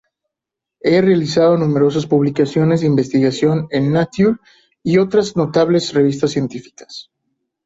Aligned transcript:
Ha 0.83 0.99
realizado 1.01 1.55
numerosas 1.57 2.07
publicaciones 2.07 2.81
de 2.81 2.87
investigación 2.87 3.67
en 3.69 3.93
"Nature" 3.93 4.37
y 4.81 4.97
otras 4.97 5.35
notables 5.37 5.93
revistas 5.93 6.31
científicas. 6.31 7.11